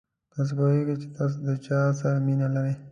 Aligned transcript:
تاسو 0.33 0.51
پوهېږئ 0.57 0.95
چې 1.01 1.07
تاسو 1.17 1.37
د 1.47 1.49
چا 1.65 1.79
سره 1.99 2.17
مینه 2.25 2.47
لرئ. 2.55 2.73